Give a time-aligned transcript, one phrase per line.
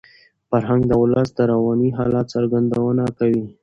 [0.49, 3.45] فرهنګ د ولس د رواني حالت څرګندونه کوي.